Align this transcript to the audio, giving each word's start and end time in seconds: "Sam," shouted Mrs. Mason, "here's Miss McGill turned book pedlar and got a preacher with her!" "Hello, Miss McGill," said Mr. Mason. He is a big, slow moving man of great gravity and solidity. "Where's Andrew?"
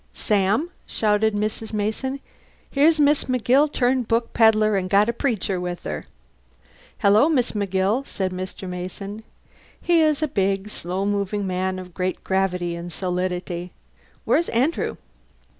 "Sam," 0.13 0.71
shouted 0.87 1.35
Mrs. 1.35 1.73
Mason, 1.73 2.21
"here's 2.71 2.99
Miss 2.99 3.25
McGill 3.25 3.71
turned 3.71 4.07
book 4.07 4.33
pedlar 4.33 4.75
and 4.75 4.89
got 4.89 5.07
a 5.09 5.13
preacher 5.13 5.61
with 5.61 5.83
her!" 5.83 6.05
"Hello, 7.01 7.29
Miss 7.29 7.51
McGill," 7.51 8.07
said 8.07 8.31
Mr. 8.31 8.67
Mason. 8.67 9.23
He 9.79 10.01
is 10.01 10.23
a 10.23 10.27
big, 10.27 10.69
slow 10.71 11.05
moving 11.05 11.45
man 11.45 11.77
of 11.77 11.93
great 11.93 12.23
gravity 12.23 12.75
and 12.75 12.91
solidity. 12.91 13.73
"Where's 14.25 14.49
Andrew?" 14.49 14.97